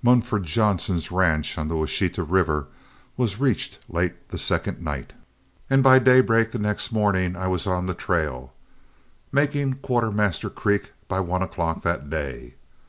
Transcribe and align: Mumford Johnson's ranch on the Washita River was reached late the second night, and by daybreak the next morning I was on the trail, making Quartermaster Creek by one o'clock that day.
Mumford 0.00 0.44
Johnson's 0.44 1.10
ranch 1.10 1.58
on 1.58 1.66
the 1.66 1.76
Washita 1.76 2.22
River 2.22 2.68
was 3.16 3.40
reached 3.40 3.80
late 3.88 4.28
the 4.28 4.38
second 4.38 4.80
night, 4.80 5.12
and 5.68 5.82
by 5.82 5.98
daybreak 5.98 6.52
the 6.52 6.60
next 6.60 6.92
morning 6.92 7.34
I 7.34 7.48
was 7.48 7.66
on 7.66 7.86
the 7.86 7.92
trail, 7.94 8.52
making 9.32 9.78
Quartermaster 9.78 10.50
Creek 10.50 10.92
by 11.08 11.18
one 11.18 11.42
o'clock 11.42 11.82
that 11.82 12.08
day. 12.08 12.54